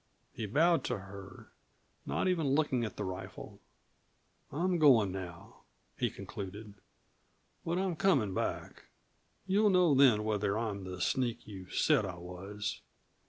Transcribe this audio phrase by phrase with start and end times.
[0.33, 1.51] He bowed to her,
[2.07, 3.61] not even looking at the rifle.
[4.51, 5.57] "I'm goin' now,"
[5.95, 6.73] he concluded.
[7.63, 8.85] "But I'm comin' back.
[9.45, 12.81] You'll know then whether I'm the sneak you've said I was."